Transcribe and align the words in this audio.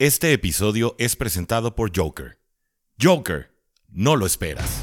Este 0.00 0.32
episodio 0.32 0.96
es 0.98 1.14
presentado 1.14 1.76
por 1.76 1.94
Joker. 1.94 2.38
Joker, 2.98 3.54
no 3.90 4.16
lo 4.16 4.24
esperas. 4.24 4.82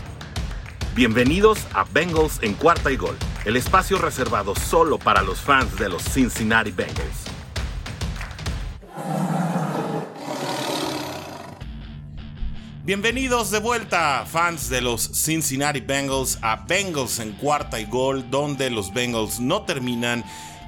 Bienvenidos 0.93 1.58
a 1.74 1.86
Bengals 1.86 2.38
en 2.43 2.54
cuarta 2.54 2.92
y 2.92 2.97
gol, 2.97 3.17
el 3.43 3.55
espacio 3.55 3.97
reservado 3.97 4.53
solo 4.55 4.99
para 4.99 5.23
los 5.23 5.41
fans 5.41 5.75
de 5.79 5.89
los 5.89 6.03
Cincinnati 6.03 6.69
Bengals. 6.69 7.25
Bienvenidos 12.84 13.49
de 13.49 13.57
vuelta, 13.57 14.23
fans 14.27 14.70
de 14.70 14.81
los 14.81 15.02
Cincinnati 15.02 15.79
Bengals, 15.79 16.38
a 16.43 16.57
Bengals 16.57 17.18
en 17.18 17.31
cuarta 17.31 17.79
y 17.79 17.86
gol, 17.86 18.29
donde 18.29 18.70
los 18.70 18.93
Bengals 18.93 19.39
no 19.39 19.63
terminan 19.63 20.23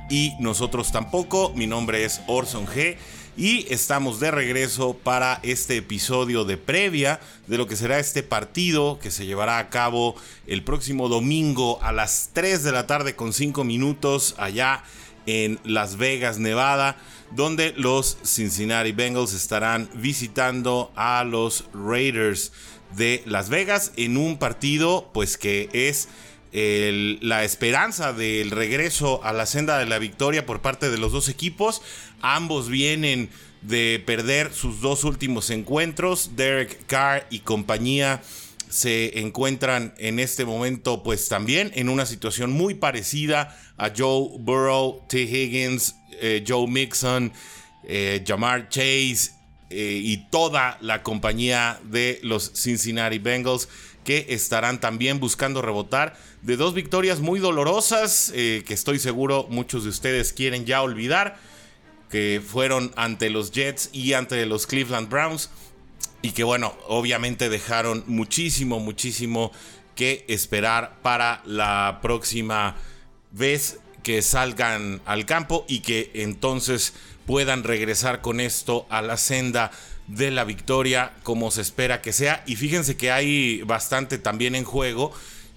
y 0.10 0.34
nosotros 0.40 0.92
tampoco. 0.92 1.54
Mi 1.54 1.68
nombre 1.68 2.04
es 2.04 2.20
Orson 2.26 2.66
G 2.66 2.98
y 3.40 3.66
estamos 3.74 4.20
de 4.20 4.32
regreso 4.32 4.98
para 4.98 5.40
este 5.44 5.78
episodio 5.78 6.44
de 6.44 6.58
previa 6.58 7.22
de 7.48 7.58
lo 7.58 7.68
que 7.68 7.78
será 7.78 7.98
este 7.98 8.22
partido 8.22 9.00
que 9.00 9.12
se 9.12 9.26
llevará 9.26 9.60
a 9.60 9.70
cabo 9.70 10.16
el 10.46 10.62
próximo 10.62 11.08
domingo 11.08 11.82
a 11.82 11.94
las 11.94 12.32
3 12.34 12.66
de 12.66 12.74
la 12.74 12.86
tarde 12.86 13.16
con 13.16 13.32
5 13.32 13.64
minutos 13.64 14.36
allá 14.38 14.84
en 15.26 15.58
Las 15.64 15.96
Vegas, 15.96 16.38
Nevada, 16.38 16.98
donde 17.32 17.74
los 17.78 18.18
Cincinnati 18.26 18.92
Bengals 18.92 19.34
estarán 19.34 19.90
visitando 19.94 20.92
a 20.98 21.24
los 21.24 21.64
Raiders 21.74 22.52
de 22.98 23.24
Las 23.26 23.48
Vegas 23.48 23.94
en 23.96 24.18
un 24.18 24.38
partido 24.38 25.12
pues 25.14 25.38
que 25.38 25.70
es 25.72 26.10
la 26.52 27.44
esperanza 27.44 28.12
del 28.12 28.52
regreso 28.52 29.24
a 29.24 29.34
la 29.34 29.46
senda 29.46 29.78
de 29.78 29.86
la 29.86 30.00
victoria 30.00 30.46
por 30.46 30.62
parte 30.62 30.90
de 30.90 30.98
los 30.98 31.12
dos 31.12 31.30
equipos. 31.30 31.82
Ambos 32.22 32.70
vienen 32.70 33.30
de 33.62 34.02
perder 34.06 34.54
sus 34.54 34.82
dos 34.82 35.04
últimos 35.04 35.50
encuentros. 35.50 36.32
Derek 36.36 36.86
Carr 36.86 37.26
y 37.30 37.40
compañía 37.40 38.22
se 38.70 39.20
encuentran 39.20 39.96
en 39.98 40.20
este 40.20 40.46
momento 40.46 41.02
pues 41.02 41.28
también 41.28 41.72
en 41.74 41.90
una 41.90 42.06
situación 42.06 42.52
muy 42.52 42.76
parecida 42.76 43.58
a 43.78 43.92
Joe 43.96 44.30
Burrow, 44.40 45.02
T. 45.10 45.24
Higgins, 45.24 45.96
eh, 46.22 46.44
Joe 46.48 46.68
Mixon, 46.68 47.34
eh, 47.84 48.24
Jamar 48.26 48.70
Chase 48.70 49.32
eh, 49.72 50.00
y 50.04 50.30
toda 50.30 50.78
la 50.82 51.02
compañía 51.02 51.80
de 51.84 52.20
los 52.22 52.52
Cincinnati 52.54 53.18
Bengals 53.18 53.68
que 54.04 54.28
estarán 54.30 54.80
también 54.80 55.20
buscando 55.20 55.62
rebotar 55.62 56.16
de 56.44 56.56
dos 56.56 56.74
victorias 56.74 57.20
muy 57.20 57.40
dolorosas 57.40 58.32
que 58.34 58.64
estoy 58.70 58.98
seguro 58.98 59.46
muchos 59.50 59.84
de 59.84 59.90
ustedes 59.90 60.32
quieren 60.32 60.66
ya 60.66 60.82
olvidar 60.82 61.38
que 62.10 62.42
fueron 62.46 62.92
ante 62.96 63.30
los 63.30 63.52
Jets 63.52 63.90
y 63.94 64.14
ante 64.14 64.46
los 64.46 64.68
Cleveland 64.68 65.10
Browns 65.10 65.50
y 66.22 66.32
que 66.32 66.44
bueno, 66.44 66.76
obviamente 66.88 67.50
dejaron 67.50 68.04
muchísimo, 68.08 68.80
muchísimo 68.80 69.52
que 69.96 70.26
esperar 70.28 71.00
para 71.02 71.42
la 71.46 72.00
próxima 72.02 72.76
vez 73.32 73.80
que 74.04 74.22
salgan 74.22 75.02
al 75.06 75.26
campo 75.26 75.66
y 75.68 75.80
que 75.80 76.12
entonces 76.16 76.94
puedan 77.26 77.64
regresar 77.64 78.22
con 78.22 78.40
esto 78.40 78.86
a 78.90 79.02
la 79.02 79.18
senda 79.18 79.72
de 80.08 80.32
la 80.32 80.44
victoria 80.44 81.14
como 81.24 81.52
se 81.52 81.62
espera 81.62 82.02
que 82.02 82.14
sea. 82.14 82.44
Y 82.48 82.56
fíjense 82.56 82.98
que 82.98 83.12
hay 83.12 83.62
bastante 83.62 84.18
también 84.18 84.56
en 84.56 84.64
juego, 84.64 85.12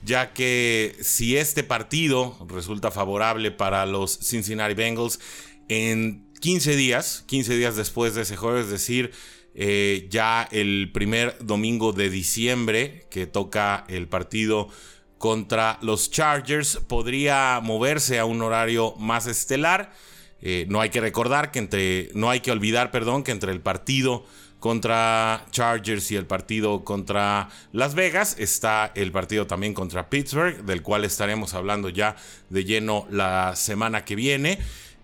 ya 0.04 0.32
que 0.32 0.96
si 1.00 1.36
este 1.36 1.64
partido 1.64 2.36
resulta 2.48 2.90
favorable 2.90 3.50
para 3.50 3.86
los 3.86 4.18
Cincinnati 4.18 4.74
Bengals, 4.74 5.18
en 5.68 6.31
15 6.42 6.74
días, 6.74 7.22
15 7.28 7.56
días 7.56 7.76
después 7.76 8.16
de 8.16 8.22
ese 8.22 8.36
juego, 8.36 8.58
es 8.58 8.68
decir, 8.68 9.12
eh, 9.54 10.08
ya 10.10 10.48
el 10.50 10.90
primer 10.92 11.36
domingo 11.38 11.92
de 11.92 12.10
diciembre 12.10 13.06
que 13.10 13.28
toca 13.28 13.84
el 13.88 14.08
partido 14.08 14.68
contra 15.18 15.78
los 15.82 16.10
Chargers, 16.10 16.80
podría 16.88 17.60
moverse 17.62 18.18
a 18.18 18.24
un 18.24 18.42
horario 18.42 18.96
más 18.98 19.28
estelar. 19.28 19.92
Eh, 20.40 20.66
no 20.68 20.80
hay 20.80 20.90
que 20.90 21.00
recordar 21.00 21.52
que 21.52 21.60
entre, 21.60 22.10
no 22.14 22.28
hay 22.28 22.40
que 22.40 22.50
olvidar, 22.50 22.90
perdón, 22.90 23.22
que 23.22 23.30
entre 23.30 23.52
el 23.52 23.60
partido 23.60 24.24
contra 24.58 25.46
Chargers 25.52 26.10
y 26.10 26.16
el 26.16 26.26
partido 26.26 26.82
contra 26.82 27.50
Las 27.70 27.94
Vegas 27.94 28.34
está 28.40 28.90
el 28.96 29.12
partido 29.12 29.46
también 29.46 29.74
contra 29.74 30.10
Pittsburgh, 30.10 30.64
del 30.64 30.82
cual 30.82 31.04
estaremos 31.04 31.54
hablando 31.54 31.88
ya 31.88 32.16
de 32.50 32.64
lleno 32.64 33.06
la 33.10 33.54
semana 33.54 34.04
que 34.04 34.16
viene. 34.16 34.58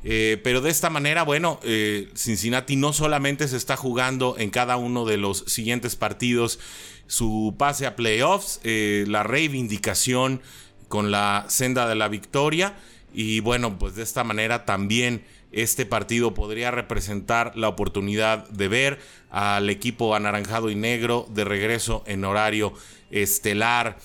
Eh, 0.05 0.41
pero 0.45 0.61
de 0.61 0.71
esta 0.71 0.91
manera, 0.91 1.23
bueno, 1.25 1.59
eh, 1.63 2.09
Cincinnati 2.15 2.77
no 2.77 2.93
solamente 2.93 3.49
se 3.49 3.57
está 3.57 3.77
jugando 3.77 4.37
en 4.39 4.51
cada 4.51 4.77
uno 4.77 5.05
de 5.05 5.17
los 5.17 5.45
siguientes 5.47 5.97
partidos 5.97 6.61
su 7.07 7.55
pase 7.59 7.87
a 7.87 7.97
playoffs, 7.97 8.61
eh, 8.65 9.05
la 9.09 9.23
reivindicación 9.23 10.41
con 10.89 11.11
la 11.11 11.47
senda 11.49 11.89
de 11.89 11.95
la 11.95 12.09
victoria. 12.09 12.77
Y 13.13 13.41
bueno, 13.41 13.79
pues 13.79 13.97
de 13.97 14.03
esta 14.03 14.23
manera 14.23 14.65
también 14.67 15.25
este 15.51 15.87
partido 15.87 16.35
podría 16.35 16.71
representar 16.71 17.57
la 17.57 17.69
oportunidad 17.69 18.47
de 18.51 18.69
ver 18.69 19.01
al 19.31 19.71
equipo 19.71 20.15
anaranjado 20.15 20.71
y 20.71 20.75
negro 20.75 21.27
de 21.31 21.45
regreso 21.45 22.05
en 22.07 22.25
horario 22.25 22.75
estelar. 23.11 23.99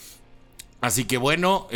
Así 0.80 1.04
que 1.04 1.18
bueno, 1.18 1.68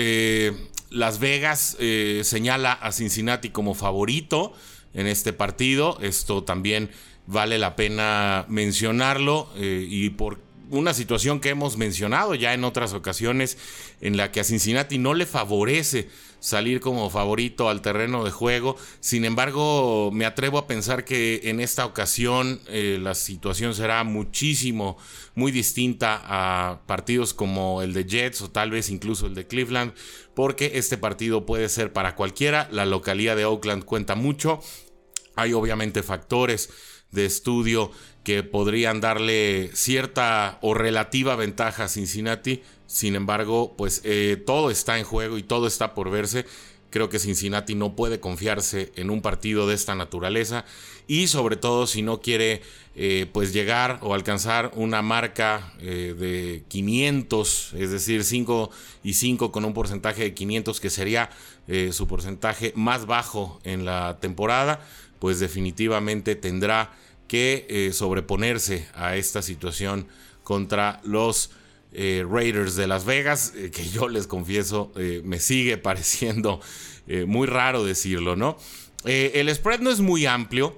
las 0.90 1.20
Vegas 1.20 1.78
eh, 1.80 2.22
señala 2.24 2.74
a 2.74 2.92
Cincinnati 2.92 3.50
como 3.50 3.74
favorito 3.74 4.54
en 4.94 5.08
este 5.08 5.34
partido. 5.34 5.98
Esto 6.02 6.44
también 6.44 6.90
vale 7.26 7.58
la 7.58 7.76
pena 7.76 8.46
mencionarlo 8.48 9.50
eh, 9.56 9.86
y 9.88 10.10
por 10.12 10.47
una 10.70 10.94
situación 10.94 11.40
que 11.40 11.50
hemos 11.50 11.78
mencionado 11.78 12.36
ya 12.36 12.54
en 12.54 12.64
otras 12.64 12.94
ocasiones 12.94 13.58
en 14.02 14.18
la 14.18 14.32
que 14.32 14.40
a 14.40 14.44
Cincinnati 14.44 14.98
no 14.98 15.14
le 15.14 15.26
favorece 15.26 16.10
salir 16.40 16.80
como 16.80 17.10
favorito 17.10 17.70
al 17.70 17.82
terreno 17.82 18.24
de 18.24 18.32
juego. 18.32 18.78
Sin 19.00 19.26
embargo, 19.26 20.12
me 20.14 20.26
atrevo 20.26 20.58
a 20.58 20.68
pensar 20.68 21.04
que 21.06 21.42
en 21.46 21.60
esta 21.60 21.86
ocasión 21.86 22.62
eh, 22.68 23.00
la 23.02 23.16
situación 23.16 23.74
será 23.74 24.04
muchísimo, 24.04 24.98
muy 25.36 25.52
distinta 25.52 26.22
a 26.26 26.82
partidos 26.86 27.34
como 27.34 27.82
el 27.82 27.94
de 27.94 28.06
Jets 28.06 28.42
o 28.42 28.52
tal 28.52 28.72
vez 28.72 28.90
incluso 28.90 29.28
el 29.28 29.36
de 29.36 29.48
Cleveland, 29.48 29.94
porque 30.36 30.74
este 30.76 30.98
partido 30.98 31.46
puede 31.46 31.70
ser 31.70 31.94
para 31.94 32.16
cualquiera. 32.16 32.68
La 32.72 32.86
localidad 32.86 33.36
de 33.36 33.46
Oakland 33.46 33.84
cuenta 33.84 34.16
mucho. 34.16 34.60
Hay 35.36 35.54
obviamente 35.54 36.04
factores 36.04 36.70
de 37.12 37.26
estudio 37.26 37.92
que 38.28 38.44
podrían 38.44 39.00
darle 39.00 39.70
cierta 39.74 40.58
o 40.62 40.74
relativa 40.74 41.38
ventaja 41.38 41.86
a 41.86 41.88
Cincinnati. 41.88 42.62
Sin 42.86 43.16
embargo, 43.16 43.74
pues 43.78 44.02
eh, 44.04 44.36
todo 44.46 44.70
está 44.70 45.00
en 45.00 45.06
juego 45.06 45.38
y 45.38 45.44
todo 45.44 45.66
está 45.66 45.94
por 45.94 46.12
verse. 46.12 46.46
Creo 46.90 47.08
que 47.08 47.20
Cincinnati 47.20 47.74
no 47.74 47.96
puede 47.96 48.20
confiarse 48.20 48.92
en 48.98 49.12
un 49.12 49.22
partido 49.22 49.66
de 49.66 49.76
esta 49.76 49.96
naturaleza 49.96 50.66
y 51.08 51.28
sobre 51.28 51.56
todo 51.56 51.88
si 51.88 52.02
no 52.02 52.20
quiere 52.20 52.62
eh, 52.98 53.28
pues 53.32 53.54
llegar 53.54 54.00
o 54.02 54.14
alcanzar 54.14 54.74
una 54.76 55.02
marca 55.02 55.72
eh, 55.80 56.14
de 56.20 56.64
500, 56.68 57.76
es 57.78 57.92
decir, 57.92 58.26
5 58.26 58.70
y 59.06 59.14
5 59.14 59.54
con 59.54 59.64
un 59.64 59.74
porcentaje 59.74 60.24
de 60.24 60.34
500 60.34 60.82
que 60.82 60.90
sería 60.90 61.30
su 61.92 62.08
porcentaje 62.08 62.74
más 62.76 63.06
bajo 63.06 63.62
en 63.64 63.86
la 63.86 64.18
temporada, 64.20 64.86
pues 65.20 65.40
definitivamente 65.40 66.36
tendrá 66.36 66.92
que 67.28 67.66
eh, 67.70 67.94
sobreponerse 67.94 68.88
a 68.94 69.16
esta 69.16 69.42
situación 69.42 70.08
contra 70.44 71.02
los 71.04 71.52
eh, 71.94 72.26
Raiders 72.30 72.76
de 72.76 72.88
Las 72.88 73.06
Vegas, 73.06 73.54
eh, 73.56 73.72
que 73.72 73.88
yo 73.88 74.08
les 74.08 74.28
confieso 74.28 74.92
me 75.24 75.40
sigue 75.40 75.78
pareciendo 75.78 76.60
muy 77.26 77.48
raro 77.48 77.86
decirlo, 77.86 78.36
¿no? 78.36 78.58
el 79.06 79.54
spread 79.56 79.80
no 79.80 79.90
es 79.90 80.02
muy 80.02 80.26
amplio, 80.26 80.78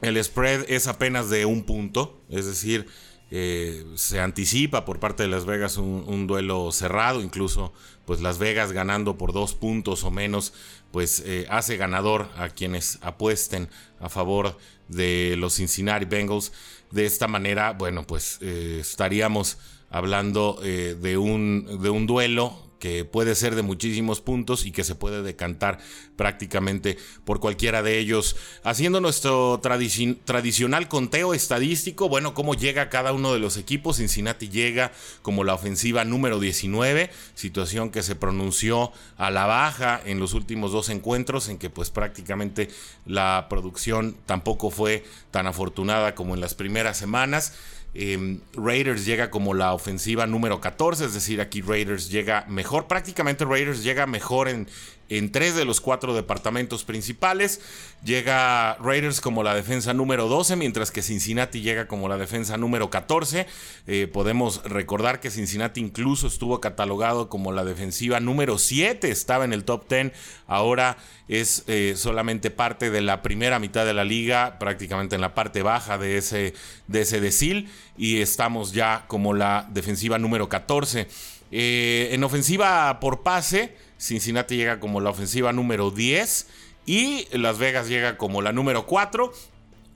el 0.00 0.22
spread 0.24 0.64
es 0.70 0.86
apenas 0.86 1.28
de 1.28 1.44
un 1.44 1.64
punto, 1.64 2.18
es 2.30 2.46
decir, 2.46 2.86
se 3.30 4.20
anticipa 4.20 4.84
por 4.84 5.00
parte 5.00 5.22
de 5.22 5.28
Las 5.28 5.44
Vegas 5.44 5.76
un, 5.76 6.26
duelo 6.26 6.72
cerrado, 6.72 7.22
incluso 7.22 7.72
pues 8.06 8.20
Las 8.20 8.38
Vegas 8.38 8.72
ganando 8.72 9.18
por 9.18 9.34
dos 9.34 9.54
puntos 9.54 10.02
o 10.04 10.10
menos, 10.10 10.54
pues 10.92 11.22
hace 11.50 11.76
ganador 11.76 12.28
a 12.36 12.48
quienes 12.48 12.98
apuesten 13.02 13.68
a 14.00 14.08
favor 14.08 14.56
de 14.88 15.36
los 15.36 15.54
Cincinnati 15.54 16.06
Bengals. 16.06 16.52
De 16.90 17.06
esta 17.06 17.28
manera, 17.28 17.72
bueno, 17.72 18.06
pues 18.06 18.38
eh, 18.40 18.78
estaríamos 18.80 19.58
hablando 19.90 20.58
eh, 20.62 20.96
de, 21.00 21.18
un, 21.18 21.80
de 21.82 21.90
un 21.90 22.06
duelo 22.06 22.67
que 22.78 23.04
puede 23.04 23.34
ser 23.34 23.54
de 23.54 23.62
muchísimos 23.62 24.20
puntos 24.20 24.66
y 24.66 24.72
que 24.72 24.84
se 24.84 24.94
puede 24.94 25.22
decantar 25.22 25.78
prácticamente 26.16 26.98
por 27.24 27.40
cualquiera 27.40 27.82
de 27.82 27.98
ellos. 27.98 28.36
Haciendo 28.64 29.00
nuestro 29.00 29.60
tradicional 29.60 30.88
conteo 30.88 31.34
estadístico, 31.34 32.08
bueno, 32.08 32.34
cómo 32.34 32.54
llega 32.54 32.88
cada 32.88 33.12
uno 33.12 33.32
de 33.32 33.38
los 33.38 33.56
equipos. 33.56 33.96
Cincinnati 33.96 34.48
llega 34.48 34.92
como 35.22 35.44
la 35.44 35.54
ofensiva 35.54 36.04
número 36.04 36.40
19, 36.40 37.10
situación 37.34 37.90
que 37.90 38.02
se 38.02 38.16
pronunció 38.16 38.92
a 39.16 39.30
la 39.30 39.46
baja 39.46 40.00
en 40.04 40.20
los 40.20 40.34
últimos 40.34 40.72
dos 40.72 40.88
encuentros, 40.88 41.48
en 41.48 41.58
que 41.58 41.70
pues 41.70 41.90
prácticamente 41.90 42.68
la 43.06 43.46
producción 43.48 44.16
tampoco 44.26 44.70
fue 44.70 45.04
tan 45.30 45.46
afortunada 45.46 46.14
como 46.14 46.34
en 46.34 46.40
las 46.40 46.54
primeras 46.54 46.96
semanas. 46.96 47.54
Em, 47.94 48.40
Raiders 48.54 49.04
llega 49.06 49.30
como 49.30 49.54
la 49.54 49.72
ofensiva 49.72 50.26
número 50.26 50.60
14, 50.60 51.06
es 51.06 51.14
decir, 51.14 51.40
aquí 51.40 51.62
Raiders 51.62 52.10
llega 52.10 52.44
mejor, 52.48 52.86
prácticamente 52.86 53.44
Raiders 53.44 53.82
llega 53.82 54.06
mejor 54.06 54.48
en, 54.48 54.68
en 55.08 55.32
tres 55.32 55.54
de 55.54 55.64
los 55.64 55.80
cuatro 55.80 56.14
departamentos 56.14 56.84
principales. 56.84 57.60
Llega 58.04 58.74
Raiders 58.76 59.20
como 59.20 59.42
la 59.42 59.54
defensa 59.54 59.94
número 59.94 60.28
12, 60.28 60.56
mientras 60.56 60.90
que 60.90 61.02
Cincinnati 61.02 61.60
llega 61.60 61.88
como 61.88 62.08
la 62.08 62.18
defensa 62.18 62.56
número 62.56 62.90
14. 62.90 63.46
Eh, 63.86 64.08
podemos 64.12 64.62
recordar 64.64 65.20
que 65.20 65.30
Cincinnati 65.30 65.80
incluso 65.80 66.26
estuvo 66.26 66.60
catalogado 66.60 67.28
como 67.28 67.52
la 67.52 67.64
defensiva 67.64 68.20
número 68.20 68.58
7, 68.58 69.10
estaba 69.10 69.44
en 69.44 69.52
el 69.52 69.64
top 69.64 69.88
10, 69.88 70.12
ahora 70.46 70.98
es 71.28 71.64
eh, 71.66 71.94
solamente 71.96 72.50
parte 72.50 72.90
de 72.90 73.02
la 73.02 73.22
primera 73.22 73.58
mitad 73.58 73.84
de 73.84 73.94
la 73.94 74.04
liga, 74.04 74.58
prácticamente 74.58 75.14
en 75.14 75.20
la 75.20 75.34
parte 75.34 75.62
baja 75.62 75.98
de 75.98 76.16
ese, 76.16 76.54
de 76.86 77.02
ese 77.02 77.20
decil, 77.20 77.68
y 77.96 78.20
estamos 78.20 78.72
ya 78.72 79.04
como 79.08 79.34
la 79.34 79.68
defensiva 79.70 80.18
número 80.18 80.48
14. 80.48 81.06
Eh, 81.50 82.10
en 82.12 82.24
ofensiva 82.24 83.00
por 83.00 83.22
pase, 83.22 83.74
Cincinnati 83.98 84.56
llega 84.56 84.80
como 84.80 85.00
la 85.00 85.10
ofensiva 85.10 85.52
número 85.52 85.90
10 85.90 86.46
y 86.86 87.26
Las 87.36 87.58
Vegas 87.58 87.88
llega 87.88 88.16
como 88.16 88.42
la 88.42 88.52
número 88.52 88.86
4. 88.86 89.32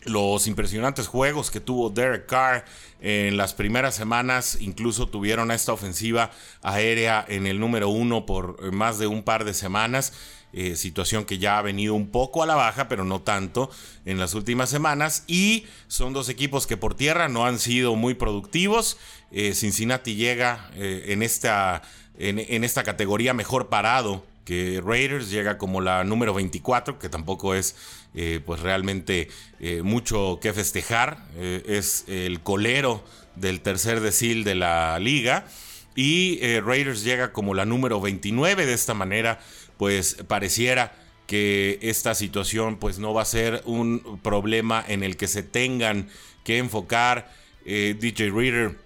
Los 0.04 0.48
impresionantes 0.48 1.06
juegos 1.06 1.50
que 1.50 1.60
tuvo 1.60 1.88
Derek 1.88 2.26
Carr 2.26 2.64
en 3.00 3.36
las 3.36 3.54
primeras 3.54 3.94
semanas 3.94 4.58
incluso 4.60 5.06
tuvieron 5.08 5.50
a 5.50 5.54
esta 5.54 5.72
ofensiva 5.72 6.32
aérea 6.60 7.24
en 7.28 7.46
el 7.46 7.60
número 7.60 7.88
1 7.88 8.26
por 8.26 8.72
más 8.72 8.98
de 8.98 9.06
un 9.06 9.22
par 9.22 9.44
de 9.44 9.54
semanas. 9.54 10.12
Eh, 10.54 10.76
situación 10.76 11.24
que 11.24 11.38
ya 11.38 11.56
ha 11.56 11.62
venido 11.62 11.94
un 11.94 12.10
poco 12.10 12.42
a 12.42 12.46
la 12.46 12.54
baja, 12.54 12.86
pero 12.86 13.04
no 13.04 13.22
tanto 13.22 13.70
en 14.04 14.18
las 14.18 14.34
últimas 14.34 14.68
semanas. 14.68 15.24
Y 15.26 15.64
son 15.88 16.12
dos 16.12 16.28
equipos 16.28 16.66
que 16.66 16.76
por 16.76 16.94
tierra 16.94 17.28
no 17.28 17.46
han 17.46 17.58
sido 17.58 17.96
muy 17.96 18.14
productivos. 18.14 18.98
Eh, 19.30 19.54
Cincinnati 19.54 20.14
llega 20.14 20.70
eh, 20.74 21.04
en 21.08 21.22
esta 21.22 21.80
en, 22.18 22.64
esta 22.64 22.82
categoría 22.82 23.34
mejor 23.34 23.68
parado 23.68 24.24
que 24.44 24.82
Raiders 24.84 25.30
llega 25.30 25.56
como 25.56 25.80
la 25.80 26.04
número 26.04 26.34
24, 26.34 26.98
que 26.98 27.08
tampoco 27.08 27.54
es 27.54 27.76
eh, 28.14 28.40
pues 28.44 28.60
realmente 28.60 29.28
eh, 29.60 29.82
mucho 29.82 30.38
que 30.42 30.52
festejar, 30.52 31.18
eh, 31.36 31.62
es 31.66 32.04
el 32.08 32.40
colero 32.40 33.04
del 33.36 33.60
tercer 33.60 34.00
decil 34.00 34.44
de 34.44 34.54
la 34.54 34.98
liga. 34.98 35.46
Y 35.94 36.40
Raiders 36.60 37.04
llega 37.04 37.32
como 37.32 37.52
la 37.52 37.66
número 37.66 38.00
29, 38.00 38.64
de 38.64 38.72
esta 38.72 38.94
manera 38.94 39.40
pues 39.76 40.16
pareciera 40.26 40.94
que 41.26 41.78
esta 41.82 42.14
situación 42.14 42.78
pues 42.78 42.98
no 42.98 43.12
va 43.12 43.22
a 43.22 43.26
ser 43.26 43.62
un 43.66 44.18
problema 44.22 44.82
en 44.88 45.02
el 45.02 45.18
que 45.18 45.28
se 45.28 45.42
tengan 45.42 46.08
que 46.44 46.56
enfocar. 46.56 47.30
DJ 47.64 48.30
Reader, 48.30 48.76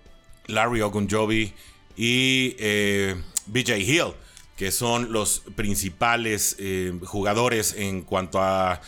Larry 0.49 0.81
Ogunjobi, 0.83 1.55
y 1.97 2.55
eh, 2.59 3.17
BJ 3.47 3.79
Hill, 3.79 4.13
que 4.57 4.71
son 4.71 5.13
los 5.13 5.43
principales 5.55 6.57
eh, 6.59 6.93
jugadores 7.05 7.75
en 7.77 8.03
cuanto 8.03 8.41
a 8.41 8.81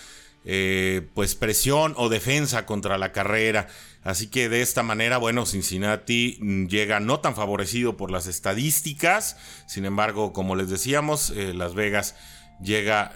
eh, 0.45 1.07
pues 1.15 1.35
presión 1.35 1.95
o 1.97 2.09
defensa 2.09 2.67
contra 2.67 2.99
la 2.99 3.13
carrera. 3.13 3.69
Así 4.05 4.29
que 4.29 4.49
de 4.49 4.63
esta 4.63 4.83
manera, 4.83 5.19
bueno, 5.19 5.45
Cincinnati 5.45 6.39
llega 6.69 7.01
no 7.01 7.21
tan 7.21 7.35
favorecido 7.35 7.97
por 7.97 8.11
las 8.11 8.27
estadísticas. 8.27 9.37
Sin 9.67 9.85
embargo, 9.85 10.33
como 10.33 10.57
les 10.57 10.71
decíamos, 10.71 11.31
Las 11.31 11.75
Vegas 11.75 12.15
llega 12.63 13.13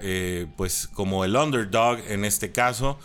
pues 0.57 0.89
como 0.89 1.25
el 1.25 1.37
underdog 1.37 2.01
en 2.09 2.27
este 2.27 2.53
caso. 2.53 2.99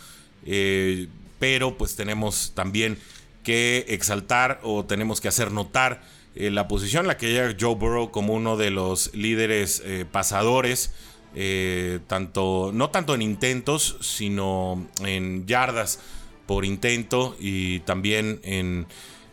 pero 1.38 1.78
pues 1.78 1.96
tenemos 1.96 2.52
también 2.54 2.98
que 3.42 3.86
exaltar 3.88 4.60
o 4.62 4.84
tenemos 4.84 5.22
que 5.22 5.28
hacer 5.28 5.52
notar 5.52 6.02
eh, 6.34 6.50
la 6.50 6.68
posición 6.68 7.02
en 7.02 7.08
la 7.08 7.16
que 7.16 7.32
llega 7.32 7.56
Joe 7.58 7.74
Burrow 7.74 8.10
como 8.10 8.34
uno 8.34 8.56
de 8.56 8.70
los 8.70 9.14
líderes 9.14 9.82
eh, 9.84 10.04
pasadores, 10.10 10.92
eh, 11.34 12.00
tanto, 12.06 12.70
no 12.72 12.90
tanto 12.90 13.14
en 13.14 13.22
intentos, 13.22 13.96
sino 14.00 14.86
en 15.04 15.46
yardas 15.46 16.00
por 16.46 16.64
intento 16.64 17.36
y 17.38 17.80
también 17.80 18.40
en 18.42 18.86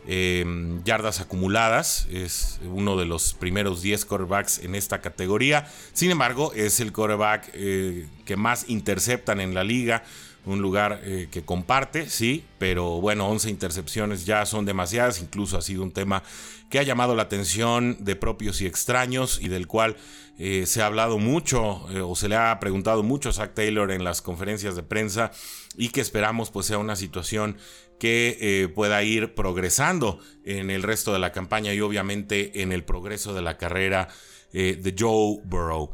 em, 0.06 0.82
yardas 0.84 1.20
acumuladas. 1.20 2.06
Es 2.10 2.60
uno 2.64 2.96
de 2.96 3.06
los 3.06 3.34
primeros 3.34 3.82
10 3.82 4.04
quarterbacks 4.04 4.58
en 4.58 4.74
esta 4.74 5.00
categoría. 5.00 5.66
Sin 5.92 6.10
embargo, 6.10 6.52
es 6.54 6.80
el 6.80 6.92
quarterback 6.92 7.50
que 7.52 8.36
más 8.36 8.68
interceptan 8.68 9.40
en 9.40 9.54
la 9.54 9.64
liga 9.64 10.02
un 10.46 10.62
lugar 10.62 11.00
eh, 11.02 11.28
que 11.30 11.44
comparte, 11.44 12.08
sí, 12.08 12.44
pero 12.58 13.00
bueno, 13.00 13.28
11 13.28 13.50
intercepciones 13.50 14.24
ya 14.24 14.46
son 14.46 14.64
demasiadas, 14.64 15.20
incluso 15.20 15.58
ha 15.58 15.62
sido 15.62 15.82
un 15.82 15.92
tema 15.92 16.22
que 16.70 16.78
ha 16.78 16.84
llamado 16.84 17.14
la 17.14 17.24
atención 17.24 17.96
de 18.00 18.16
propios 18.16 18.60
y 18.60 18.66
extraños 18.66 19.40
y 19.42 19.48
del 19.48 19.66
cual 19.66 19.96
eh, 20.38 20.64
se 20.66 20.82
ha 20.82 20.86
hablado 20.86 21.18
mucho 21.18 21.86
eh, 21.90 22.00
o 22.00 22.14
se 22.14 22.28
le 22.28 22.36
ha 22.36 22.58
preguntado 22.60 23.02
mucho 23.02 23.30
a 23.30 23.32
Zach 23.32 23.54
Taylor 23.54 23.90
en 23.90 24.04
las 24.04 24.22
conferencias 24.22 24.76
de 24.76 24.82
prensa 24.82 25.32
y 25.76 25.88
que 25.88 26.00
esperamos 26.00 26.50
pues 26.50 26.66
sea 26.66 26.78
una 26.78 26.96
situación 26.96 27.56
que 27.98 28.70
pueda 28.74 29.02
ir 29.02 29.34
progresando 29.34 30.18
en 30.44 30.70
el 30.70 30.82
resto 30.82 31.14
de 31.14 31.18
la 31.18 31.32
campaña 31.32 31.72
y 31.72 31.80
obviamente 31.80 32.60
en 32.60 32.72
el 32.72 32.84
progreso 32.84 33.32
de 33.32 33.40
la 33.40 33.56
carrera 33.56 34.08
de 34.52 34.94
Joe 34.98 35.40
Burrow. 35.44 35.90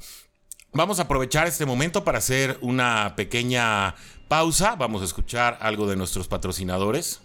Vamos 0.74 0.98
a 0.98 1.02
aprovechar 1.02 1.46
este 1.46 1.66
momento 1.66 2.02
para 2.02 2.16
hacer 2.16 2.56
una 2.62 3.12
pequeña 3.14 3.94
pausa, 4.32 4.76
vamos 4.76 5.02
a 5.02 5.04
escuchar 5.04 5.58
algo 5.60 5.86
de 5.86 5.94
nuestros 5.94 6.26
patrocinadores. 6.26 7.20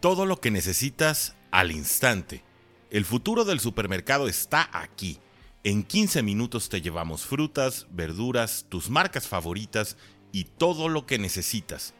Todo 0.00 0.24
lo 0.24 0.40
que 0.40 0.50
necesitas 0.50 1.34
al 1.50 1.72
instante. 1.72 2.42
El 2.88 3.04
futuro 3.04 3.44
del 3.44 3.60
supermercado 3.60 4.26
está 4.26 4.70
aquí. 4.72 5.18
En 5.62 5.82
15 5.82 6.22
minutos 6.22 6.70
te 6.70 6.80
llevamos 6.80 7.26
frutas, 7.26 7.86
verduras, 7.90 8.64
tus 8.70 8.88
marcas 8.88 9.28
favoritas 9.28 9.98
y 10.32 10.44
todo 10.44 10.88
lo 10.88 11.04
que 11.04 11.18
necesitas. 11.18 11.92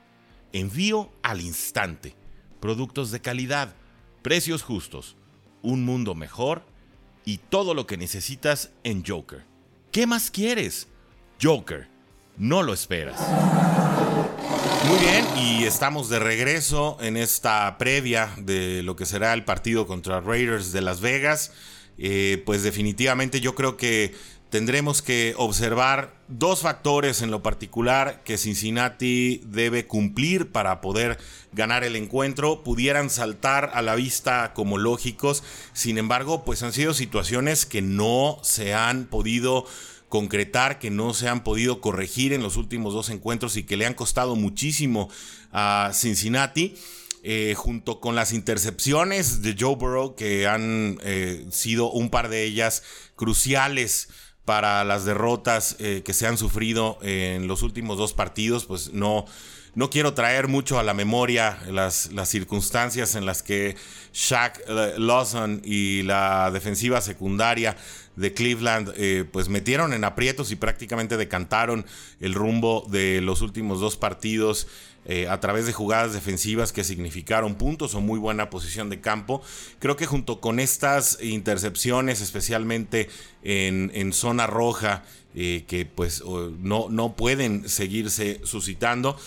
Envío 0.55 1.13
al 1.23 1.43
instante. 1.43 2.17
Productos 2.59 3.11
de 3.11 3.21
calidad, 3.21 3.75
precios 4.23 4.63
justos, 4.63 5.19
un 5.61 5.85
mundo 5.85 6.15
mejor 6.15 6.65
y 7.27 7.37
todo 7.37 7.75
lo 7.75 7.87
que 7.87 7.99
necesitas 7.99 8.71
en 8.83 9.05
Joker. 9.05 9.45
¿Qué 9.93 10.07
más 10.07 10.31
quieres? 10.31 10.89
Joker 11.39 11.93
no 12.37 12.63
lo 12.63 12.73
esperas. 12.73 13.21
Muy 14.89 14.99
bien, 14.99 15.25
y 15.39 15.65
estamos 15.65 16.09
de 16.09 16.19
regreso 16.19 16.99
en 17.01 17.17
esta 17.17 17.79
previa 17.79 18.31
de 18.37 18.83
lo 18.83 18.97
que 18.97 19.07
será 19.07 19.33
el 19.33 19.45
partido 19.45 19.87
contra 19.87 20.21
Raiders 20.21 20.73
de 20.73 20.83
Las 20.83 21.01
Vegas. 21.01 21.53
Eh, 21.97 22.43
pues 22.45 22.63
definitivamente 22.63 23.41
yo 23.41 23.55
creo 23.55 23.77
que 23.77 24.15
tendremos 24.51 25.01
que 25.01 25.35
observar 25.37 26.15
dos 26.29 26.61
factores 26.61 27.23
en 27.23 27.31
lo 27.31 27.43
particular 27.43 28.23
que 28.25 28.39
Cincinnati 28.39 29.41
debe 29.47 29.87
cumplir 29.87 30.53
para 30.53 30.81
poder 30.81 31.19
ganar 31.53 31.83
el 31.83 31.97
encuentro. 31.97 32.63
Pudieran 32.63 33.11
saltar 33.11 33.71
a 33.75 33.83
la 33.83 33.95
vista 33.95 34.53
como 34.55 34.77
lógicos, 34.77 35.43
sin 35.73 35.99
embargo, 35.99 36.45
pues 36.45 36.63
han 36.63 36.73
sido 36.73 36.95
situaciones 36.95 37.65
que 37.65 37.83
no 37.83 38.39
se 38.43 38.75
han 38.75 39.07
podido 39.07 39.67
concretar, 40.15 40.79
que 40.79 40.91
no 40.91 41.13
se 41.13 41.29
han 41.29 41.43
podido 41.43 41.81
corregir 41.81 42.33
en 42.33 42.41
los 42.41 42.57
últimos 42.57 42.95
dos 42.95 43.11
encuentros 43.11 43.57
y 43.57 43.65
que 43.65 43.77
le 43.77 43.85
han 43.85 43.95
costado 43.95 44.37
muchísimo 44.37 45.11
a 45.51 45.91
Cincinnati. 45.93 46.77
Eh, 47.25 47.55
junto 47.57 47.99
con 47.99 48.15
las 48.15 48.33
intercepciones 48.33 49.43
de 49.43 49.57
Joe 49.59 49.75
Burrow, 49.75 50.15
que 50.15 50.47
han 50.47 51.01
eh, 51.03 51.45
sido 51.51 51.91
un 51.91 52.11
par 52.11 52.29
de 52.29 52.45
ellas 52.45 52.85
cruciales 53.17 54.09
para 54.45 54.85
las 54.85 55.05
derrotas 55.05 55.75
eh, 55.81 56.03
que 56.05 56.13
se 56.13 56.29
han 56.29 56.39
sufrido 56.39 56.97
en 57.03 57.49
los 57.49 57.63
últimos 57.63 57.99
dos 57.99 58.13
partidos, 58.13 58.67
pues 58.67 58.93
no, 58.93 59.25
no 59.75 59.91
quiero 59.91 60.15
traer 60.15 60.47
mucho 60.47 60.79
a 60.79 60.85
la 60.85 60.95
memoria 60.95 61.59
las, 61.69 62.13
las 62.13 62.29
circunstancias 62.29 63.17
en 63.17 63.27
las 63.27 63.43
que 63.43 63.75
Shaq 64.13 64.61
Lawson 64.99 65.61
y 65.65 66.03
la 66.03 66.53
defensiva 66.53 67.01
secundaria 67.01 67.77
de 68.17 68.33
Cleveland 68.33 68.93
eh, 68.97 69.25
pues 69.31 69.49
metieron 69.49 69.93
en 69.93 70.05
aprietos 70.05 70.51
y 70.51 70.57
prácticamente 70.57 71.17
decantaron 71.17 71.85
el 72.21 72.35
rumbo 72.35 72.87
de 72.91 73.21
los 73.21 73.43
últimos 73.43 73.81
dos 73.81 73.97
partidos 73.97 74.67
eh, 75.07 75.29
a 75.29 75.39
través 75.41 75.67
de 75.67 75.73
jugadas 75.73 76.15
defensivas 76.15 76.73
que 76.73 76.85
significaron 76.85 77.57
puntos 77.57 77.95
o 77.95 78.01
muy 78.01 78.19
buena 78.19 78.49
posición 78.51 78.89
de 78.89 79.01
campo. 79.01 79.43
Creo 79.79 79.97
que 79.97 80.07
junto 80.07 80.41
con 80.41 80.61
estas 80.61 81.19
intercepciones, 81.23 82.21
especialmente 82.21 83.11
en, 83.43 84.13
zona 84.13 84.47
roja, 84.47 85.05
eh, 85.35 85.65
que 85.67 85.85
pues 85.85 86.23
no, 86.25 86.89
no 86.89 87.17
pueden 87.17 87.69
seguirse 87.69 88.41
suscitando, 88.45 89.19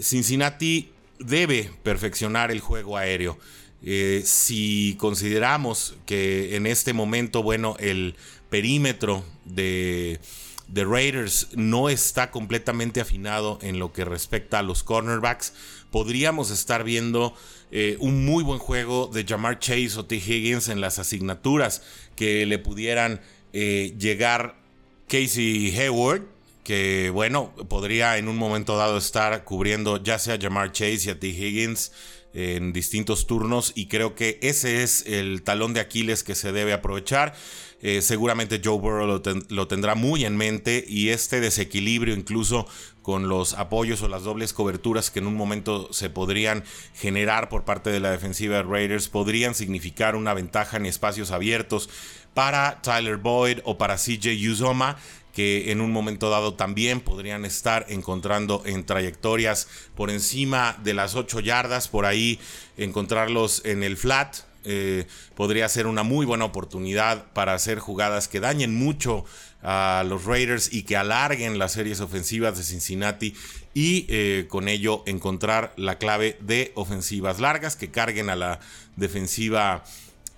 Cincinnati 0.00 0.90
debe 1.20 1.70
perfeccionar 1.82 2.50
el 2.50 2.60
juego 2.60 2.96
aéreo. 2.96 3.38
Eh, 3.82 4.22
si 4.24 4.96
consideramos 4.98 5.94
que 6.06 6.56
en 6.56 6.66
este 6.66 6.92
momento, 6.92 7.42
bueno, 7.42 7.76
el 7.80 8.14
perímetro 8.50 9.24
de, 9.44 10.20
de, 10.68 10.84
Raiders 10.84 11.48
no 11.54 11.88
está 11.88 12.30
completamente 12.30 13.00
afinado 13.00 13.58
en 13.62 13.78
lo 13.78 13.92
que 13.92 14.04
respecta 14.04 14.58
a 14.58 14.62
los 14.62 14.82
cornerbacks, 14.82 15.54
podríamos 15.90 16.50
estar 16.50 16.84
viendo 16.84 17.34
eh, 17.72 17.96
un 18.00 18.24
muy 18.24 18.42
buen 18.42 18.58
juego 18.58 19.06
de 19.06 19.24
Jamar 19.24 19.58
Chase 19.60 19.96
o 19.96 20.04
T. 20.04 20.16
Higgins 20.16 20.68
en 20.68 20.80
las 20.80 20.98
asignaturas 20.98 21.82
que 22.16 22.44
le 22.44 22.58
pudieran 22.58 23.20
eh, 23.52 23.94
llegar 23.98 24.56
Casey 25.08 25.74
Hayward 25.78 26.22
que 26.64 27.10
bueno, 27.10 27.54
podría 27.68 28.18
en 28.18 28.28
un 28.28 28.36
momento 28.36 28.76
dado 28.76 28.98
estar 28.98 29.44
cubriendo 29.44 30.02
ya 30.02 30.18
sea 30.18 30.38
Jamar 30.40 30.72
Chase 30.72 31.02
y 31.06 31.10
a 31.10 31.18
T. 31.18 31.28
Higgins 31.28 31.92
en 32.32 32.72
distintos 32.72 33.26
turnos 33.26 33.72
y 33.74 33.86
creo 33.86 34.14
que 34.14 34.38
ese 34.42 34.82
es 34.82 35.04
el 35.06 35.42
talón 35.42 35.74
de 35.74 35.80
Aquiles 35.80 36.22
que 36.22 36.34
se 36.34 36.52
debe 36.52 36.72
aprovechar. 36.72 37.34
Eh, 37.82 38.02
seguramente 38.02 38.60
Joe 38.62 38.78
Burrow 38.78 39.22
lo, 39.48 39.68
tendrá 39.68 39.94
muy 39.94 40.26
en 40.26 40.36
mente 40.36 40.84
y 40.86 41.08
este 41.08 41.40
desequilibrio 41.40 42.14
incluso 42.14 42.68
con 43.00 43.28
los 43.28 43.54
apoyos 43.54 44.02
o 44.02 44.08
las 44.08 44.22
dobles 44.22 44.52
coberturas 44.52 45.10
que 45.10 45.20
en 45.20 45.26
un 45.26 45.34
momento 45.34 45.90
se 45.90 46.10
podrían 46.10 46.62
generar 46.94 47.48
por 47.48 47.64
parte 47.64 47.88
de 47.88 47.98
la 47.98 48.10
defensiva 48.10 48.56
de 48.56 48.64
Raiders 48.64 49.08
podrían 49.08 49.54
significar 49.54 50.14
una 50.14 50.34
ventaja 50.34 50.76
en 50.76 50.84
espacios 50.84 51.30
abiertos 51.30 51.88
para 52.34 52.82
Tyler 52.82 53.16
Boyd 53.16 53.60
o 53.64 53.78
para 53.78 53.96
CJ 53.96 54.28
Uzoma 54.50 54.98
que 55.32 55.70
en 55.70 55.80
un 55.80 55.92
momento 55.92 56.30
dado 56.30 56.54
también 56.54 57.00
podrían 57.00 57.44
estar 57.44 57.86
encontrando 57.88 58.62
en 58.66 58.84
trayectorias 58.84 59.68
por 59.94 60.10
encima 60.10 60.76
de 60.82 60.94
las 60.94 61.14
8 61.14 61.40
yardas, 61.40 61.88
por 61.88 62.06
ahí 62.06 62.38
encontrarlos 62.76 63.62
en 63.64 63.82
el 63.82 63.96
flat. 63.96 64.36
Eh, 64.64 65.06
podría 65.36 65.66
ser 65.70 65.86
una 65.86 66.02
muy 66.02 66.26
buena 66.26 66.44
oportunidad 66.44 67.32
para 67.32 67.54
hacer 67.54 67.78
jugadas 67.78 68.28
que 68.28 68.40
dañen 68.40 68.74
mucho 68.74 69.24
a 69.62 70.04
los 70.06 70.24
Raiders 70.24 70.72
y 70.72 70.82
que 70.82 70.96
alarguen 70.96 71.58
las 71.58 71.72
series 71.72 72.00
ofensivas 72.00 72.58
de 72.58 72.64
Cincinnati 72.64 73.34
y 73.72 74.06
eh, 74.08 74.46
con 74.48 74.68
ello 74.68 75.02
encontrar 75.06 75.72
la 75.76 75.98
clave 75.98 76.36
de 76.40 76.72
ofensivas 76.74 77.40
largas 77.40 77.76
que 77.76 77.90
carguen 77.90 78.30
a 78.30 78.36
la 78.36 78.60
defensiva 78.96 79.84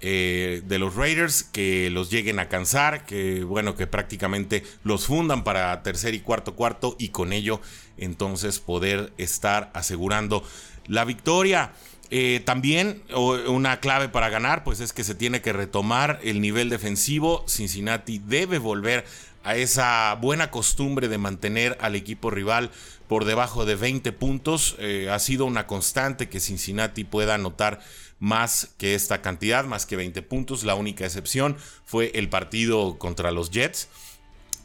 eh, 0.05 0.63
de 0.67 0.79
los 0.81 0.97
Raiders, 0.97 1.45
que 1.45 1.89
los 1.89 2.11
lleguen 2.11 2.41
a 2.41 2.49
cansar, 2.49 3.07
que 3.07 3.45
bueno, 3.45 3.77
que 3.77 3.87
prácticamente 3.87 4.65
los 4.83 5.07
fundan 5.07 5.45
para 5.45 5.81
tercer 5.85 6.15
y 6.15 6.21
cuarto 6.21 6.57
cuarto 6.57 6.97
y 6.99 7.11
con 7.11 7.33
ello 7.33 7.61
entonces 7.97 8.59
poder 8.59 9.13
estar 9.17 9.71
asegurando 9.75 10.43
la 10.87 11.05
victoria. 11.05 11.73
Eh, 12.11 12.43
también 12.45 13.03
una 13.15 13.79
clave 13.79 14.09
para 14.09 14.29
ganar, 14.29 14.65
pues 14.65 14.81
es 14.81 14.93
que 14.93 15.05
se 15.05 15.15
tiene 15.15 15.41
que 15.41 15.53
retomar 15.53 16.19
el 16.25 16.41
nivel 16.41 16.69
defensivo. 16.69 17.45
Cincinnati 17.47 18.19
debe 18.19 18.59
volver 18.59 19.05
a 19.45 19.57
esa 19.57 20.15
buena 20.21 20.51
costumbre 20.51 21.09
de 21.09 21.19
mantener 21.19 21.77
al 21.81 21.95
equipo 21.95 22.31
rival 22.31 22.71
por 23.09 23.25
debajo 23.25 23.65
de 23.65 23.75
20 23.75 24.13
puntos. 24.13 24.77
Eh, 24.79 25.09
ha 25.11 25.19
sido 25.19 25.45
una 25.45 25.67
constante 25.67 26.29
que 26.29 26.41
Cincinnati 26.41 27.05
pueda 27.05 27.35
anotar 27.35 27.81
más 28.19 28.71
que 28.79 28.95
esta 28.95 29.21
cantidad, 29.21 29.65
más 29.65 29.85
que 29.85 29.97
20 29.97 30.23
puntos. 30.23 30.65
La 30.65 30.77
única 30.77 31.05
excepción 31.05 31.57
fue 31.85 32.13
el 32.15 32.29
partido 32.29 32.99
contra 32.99 33.33
los 33.33 33.51
Jets. 33.51 33.89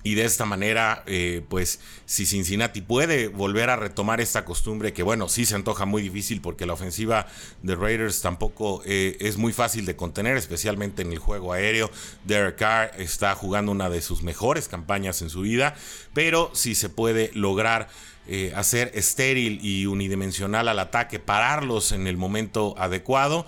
Y 0.08 0.16
de 0.16 0.24
esta 0.24 0.46
manera, 0.46 1.04
eh, 1.06 1.42
pues 1.50 1.82
si 2.06 2.26
Cincinnati 2.26 2.80
puede 2.80 3.28
volver 3.28 3.70
a 3.70 3.76
retomar 3.76 4.22
esta 4.22 4.46
costumbre, 4.46 4.94
que 4.94 5.04
bueno, 5.04 5.28
sí 5.28 5.46
se 5.46 5.54
antoja 5.54 5.84
muy 5.84 6.02
difícil 6.02 6.40
porque 6.40 6.66
la 6.66 6.72
ofensiva 6.72 7.28
de 7.62 7.76
Raiders 7.76 8.22
tampoco 8.22 8.82
eh, 8.86 9.18
es 9.20 9.36
muy 9.36 9.52
fácil 9.52 9.86
de 9.86 9.98
contener, 9.98 10.38
especialmente 10.38 11.02
en 11.02 11.12
el 11.12 11.20
juego 11.20 11.52
aéreo. 11.52 11.92
Derek 12.24 12.56
Carr 12.56 12.92
está 12.98 13.36
jugando 13.36 13.74
una 13.74 13.90
de 13.90 14.02
sus 14.02 14.24
mejores 14.24 14.70
campañas 14.70 15.22
en 15.22 15.30
su 15.30 15.42
vida, 15.42 15.76
pero 16.14 16.52
si 16.54 16.74
se 16.74 16.88
puede 16.88 17.30
lograr 17.34 17.90
eh, 18.30 18.54
hacer 18.56 18.92
estéril 18.94 19.60
y 19.62 19.88
unidimensional 19.88 20.70
al 20.70 20.80
ataque, 20.80 21.20
pararlos 21.20 21.92
en 21.92 22.08
el 22.08 22.16
momento 22.16 22.76
adecuado. 22.78 23.46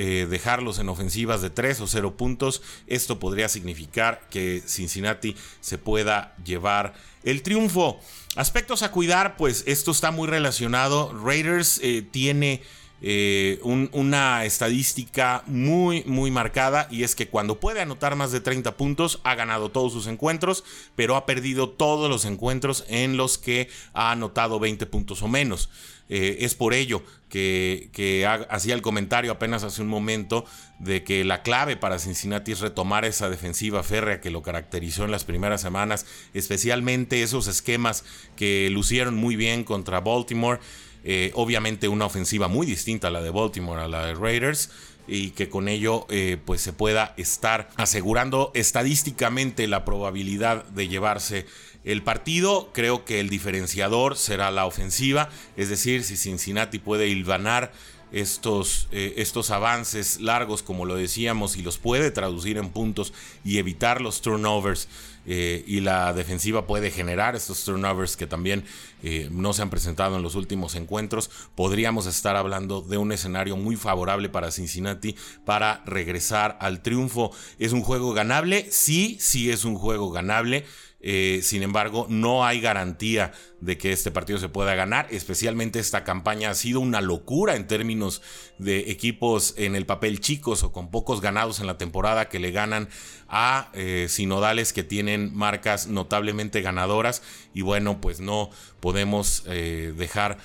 Eh, 0.00 0.28
dejarlos 0.30 0.78
en 0.78 0.88
ofensivas 0.88 1.42
de 1.42 1.50
3 1.50 1.80
o 1.80 1.88
0 1.88 2.16
puntos. 2.16 2.62
Esto 2.86 3.18
podría 3.18 3.48
significar 3.48 4.28
que 4.30 4.62
Cincinnati 4.64 5.34
se 5.60 5.76
pueda 5.76 6.36
llevar 6.44 6.94
el 7.24 7.42
triunfo. 7.42 7.98
Aspectos 8.36 8.84
a 8.84 8.92
cuidar, 8.92 9.36
pues 9.36 9.64
esto 9.66 9.90
está 9.90 10.12
muy 10.12 10.28
relacionado. 10.28 11.12
Raiders 11.24 11.80
eh, 11.82 12.06
tiene 12.08 12.62
eh, 13.00 13.58
una 13.62 14.44
estadística 14.44 15.42
muy, 15.46 16.04
muy 16.04 16.30
marcada 16.30 16.86
y 16.90 17.02
es 17.02 17.14
que 17.16 17.28
cuando 17.28 17.58
puede 17.58 17.80
anotar 17.80 18.14
más 18.14 18.32
de 18.32 18.40
30 18.40 18.76
puntos 18.76 19.20
ha 19.24 19.34
ganado 19.34 19.70
todos 19.70 19.92
sus 19.92 20.06
encuentros, 20.06 20.62
pero 20.94 21.16
ha 21.16 21.26
perdido 21.26 21.68
todos 21.68 22.08
los 22.08 22.24
encuentros 22.24 22.84
en 22.88 23.16
los 23.16 23.36
que 23.36 23.68
ha 23.94 24.12
anotado 24.12 24.60
20 24.60 24.86
puntos 24.86 25.22
o 25.22 25.28
menos. 25.28 25.70
Eh, 26.08 26.38
es 26.40 26.54
por 26.54 26.74
ello 26.74 27.02
que, 27.28 28.26
hacía 28.48 28.74
el 28.74 28.82
comentario 28.82 29.32
apenas 29.32 29.64
hace 29.64 29.82
un 29.82 29.88
momento 29.88 30.44
de 30.78 31.04
que 31.04 31.24
la 31.24 31.42
clave 31.42 31.76
para 31.76 31.98
Cincinnati 31.98 32.52
es 32.52 32.60
retomar 32.60 33.04
esa 33.04 33.28
defensiva 33.28 33.82
férrea 33.82 34.20
que 34.20 34.30
lo 34.30 34.42
caracterizó 34.42 35.04
en 35.04 35.10
las 35.10 35.24
primeras 35.24 35.60
semanas, 35.60 36.06
especialmente 36.32 37.22
esos 37.22 37.46
esquemas 37.46 38.04
que 38.36 38.70
lucieron 38.70 39.14
muy 39.14 39.36
bien 39.36 39.64
contra 39.64 40.00
Baltimore. 40.00 40.60
Eh, 41.04 41.30
obviamente 41.34 41.88
una 41.88 42.06
ofensiva 42.06 42.48
muy 42.48 42.66
distinta 42.66 43.08
a 43.08 43.10
la 43.10 43.22
de 43.22 43.30
Baltimore, 43.30 43.82
a 43.82 43.88
la 43.88 44.06
de 44.06 44.14
Raiders 44.14 44.70
y 45.06 45.30
que 45.30 45.48
con 45.48 45.68
ello 45.68 46.06
eh, 46.10 46.36
pues 46.44 46.60
se 46.60 46.72
pueda 46.72 47.14
estar 47.16 47.70
asegurando 47.76 48.52
estadísticamente 48.54 49.66
la 49.66 49.84
probabilidad 49.84 50.64
de 50.66 50.88
llevarse 50.88 51.46
el 51.88 52.02
partido. 52.02 52.70
Creo 52.72 53.04
que 53.04 53.18
el 53.18 53.30
diferenciador 53.30 54.16
será 54.16 54.50
la 54.50 54.66
ofensiva, 54.66 55.30
es 55.56 55.70
decir, 55.70 56.04
si 56.04 56.16
Cincinnati 56.16 56.78
puede 56.78 57.08
hilvanar 57.08 57.72
estos, 58.12 58.88
eh, 58.90 59.14
estos 59.16 59.50
avances 59.50 60.20
largos, 60.20 60.62
como 60.62 60.84
lo 60.84 60.94
decíamos, 60.96 61.56
y 61.56 61.62
los 61.62 61.78
puede 61.78 62.10
traducir 62.10 62.58
en 62.58 62.70
puntos 62.70 63.12
y 63.44 63.58
evitar 63.58 64.00
los 64.00 64.20
turnovers. 64.20 64.88
Eh, 65.30 65.62
y 65.66 65.80
la 65.80 66.14
defensiva 66.14 66.66
puede 66.66 66.90
generar 66.90 67.36
estos 67.36 67.62
turnovers 67.62 68.16
que 68.16 68.26
también 68.26 68.64
eh, 69.02 69.28
no 69.30 69.52
se 69.52 69.60
han 69.60 69.68
presentado 69.68 70.16
en 70.16 70.22
los 70.22 70.36
últimos 70.36 70.74
encuentros, 70.74 71.30
podríamos 71.54 72.06
estar 72.06 72.34
hablando 72.34 72.80
de 72.80 72.96
un 72.96 73.12
escenario 73.12 73.54
muy 73.58 73.76
favorable 73.76 74.30
para 74.30 74.50
Cincinnati 74.50 75.16
para 75.44 75.82
regresar 75.84 76.56
al 76.62 76.80
triunfo. 76.80 77.30
¿Es 77.58 77.72
un 77.72 77.82
juego 77.82 78.14
ganable? 78.14 78.68
Sí, 78.70 79.18
sí 79.20 79.50
es 79.50 79.66
un 79.66 79.74
juego 79.74 80.10
ganable. 80.10 80.64
Eh, 81.00 81.40
sin 81.42 81.62
embargo, 81.62 82.06
no 82.08 82.44
hay 82.44 82.60
garantía 82.60 83.32
de 83.60 83.78
que 83.78 83.92
este 83.92 84.10
partido 84.10 84.38
se 84.38 84.48
pueda 84.48 84.74
ganar. 84.74 85.06
Especialmente 85.10 85.78
esta 85.78 86.02
campaña 86.02 86.50
ha 86.50 86.54
sido 86.54 86.80
una 86.80 87.00
locura 87.00 87.54
en 87.54 87.66
términos 87.66 88.20
de 88.58 88.90
equipos 88.90 89.54
en 89.56 89.76
el 89.76 89.86
papel 89.86 90.20
chicos 90.20 90.64
o 90.64 90.72
con 90.72 90.90
pocos 90.90 91.20
ganados 91.20 91.60
en 91.60 91.66
la 91.66 91.78
temporada 91.78 92.28
que 92.28 92.40
le 92.40 92.50
ganan 92.50 92.88
a 93.28 93.70
eh, 93.74 94.06
sinodales 94.08 94.72
que 94.72 94.82
tienen 94.82 95.34
marcas 95.36 95.86
notablemente 95.86 96.62
ganadoras. 96.62 97.22
Y 97.54 97.62
bueno, 97.62 98.00
pues 98.00 98.20
no 98.20 98.50
podemos 98.80 99.44
eh, 99.46 99.92
dejar 99.96 100.38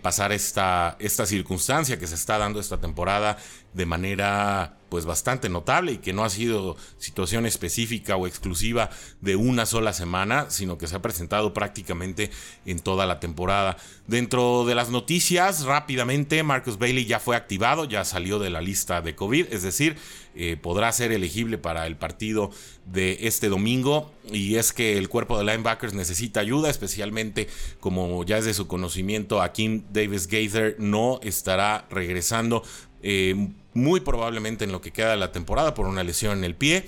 pasar 0.00 0.30
esta, 0.30 0.96
esta 1.00 1.26
circunstancia 1.26 1.98
que 1.98 2.06
se 2.06 2.14
está 2.14 2.38
dando 2.38 2.60
esta 2.60 2.80
temporada 2.80 3.36
de 3.72 3.84
manera 3.84 4.76
pues 4.92 5.06
bastante 5.06 5.48
notable 5.48 5.92
y 5.92 5.96
que 5.96 6.12
no 6.12 6.22
ha 6.22 6.28
sido 6.28 6.76
situación 6.98 7.46
específica 7.46 8.14
o 8.16 8.26
exclusiva 8.26 8.90
de 9.22 9.36
una 9.36 9.64
sola 9.64 9.94
semana, 9.94 10.50
sino 10.50 10.76
que 10.76 10.86
se 10.86 10.94
ha 10.96 11.00
presentado 11.00 11.54
prácticamente 11.54 12.30
en 12.66 12.78
toda 12.78 13.06
la 13.06 13.18
temporada. 13.18 13.78
Dentro 14.06 14.66
de 14.66 14.74
las 14.74 14.90
noticias, 14.90 15.64
rápidamente, 15.64 16.42
Marcus 16.42 16.76
Bailey 16.76 17.06
ya 17.06 17.20
fue 17.20 17.36
activado, 17.36 17.86
ya 17.86 18.04
salió 18.04 18.38
de 18.38 18.50
la 18.50 18.60
lista 18.60 19.00
de 19.00 19.14
COVID, 19.14 19.46
es 19.50 19.62
decir, 19.62 19.96
eh, 20.34 20.58
podrá 20.60 20.92
ser 20.92 21.10
elegible 21.10 21.56
para 21.56 21.86
el 21.86 21.96
partido 21.96 22.50
de 22.84 23.16
este 23.22 23.48
domingo. 23.48 24.12
Y 24.30 24.56
es 24.56 24.74
que 24.74 24.98
el 24.98 25.08
cuerpo 25.08 25.38
de 25.38 25.44
linebackers 25.44 25.94
necesita 25.94 26.40
ayuda, 26.40 26.68
especialmente 26.68 27.48
como 27.80 28.24
ya 28.24 28.36
es 28.36 28.44
de 28.44 28.52
su 28.52 28.66
conocimiento, 28.66 29.40
Akim 29.40 29.84
Davis 29.90 30.26
Gaither 30.26 30.76
no 30.78 31.18
estará 31.22 31.86
regresando. 31.88 32.62
Eh, 33.02 33.48
muy 33.74 34.00
probablemente 34.00 34.64
en 34.64 34.72
lo 34.72 34.80
que 34.80 34.92
queda 34.92 35.10
de 35.10 35.16
la 35.16 35.32
temporada 35.32 35.74
por 35.74 35.86
una 35.86 36.04
lesión 36.04 36.38
en 36.38 36.44
el 36.44 36.54
pie. 36.54 36.86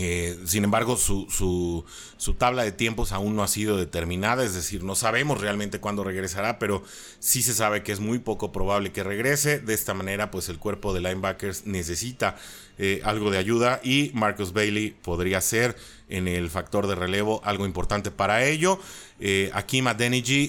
Eh, 0.00 0.38
sin 0.44 0.62
embargo, 0.62 0.96
su, 0.96 1.26
su, 1.28 2.34
tabla 2.34 2.62
de 2.62 2.70
tiempos 2.70 3.10
aún 3.10 3.34
no 3.34 3.42
ha 3.42 3.48
sido 3.48 3.76
determinada, 3.76 4.44
es 4.44 4.54
decir, 4.54 4.84
no 4.84 4.94
sabemos 4.94 5.40
realmente 5.40 5.80
cuándo 5.80 6.04
regresará, 6.04 6.60
pero 6.60 6.84
sí 7.18 7.42
se 7.42 7.52
sabe 7.52 7.82
que 7.82 7.90
es 7.90 7.98
muy 7.98 8.20
poco 8.20 8.52
probable 8.52 8.92
que 8.92 9.02
regrese. 9.02 9.58
De 9.58 9.74
esta 9.74 9.94
manera, 9.94 10.30
pues 10.30 10.48
el 10.48 10.58
cuerpo 10.58 10.94
de 10.94 11.00
linebackers 11.00 11.66
necesita 11.66 12.36
eh, 12.78 13.00
algo 13.04 13.30
de 13.30 13.38
ayuda 13.38 13.80
y 13.82 14.10
Marcus 14.14 14.52
Bailey 14.52 14.90
podría 14.90 15.40
ser 15.40 15.76
en 16.08 16.28
el 16.28 16.48
factor 16.48 16.86
de 16.86 16.94
relevo 16.94 17.40
algo 17.44 17.66
importante 17.66 18.10
para 18.10 18.44
ello. 18.44 18.78
Eh, 19.20 19.50
Akim 19.52 19.86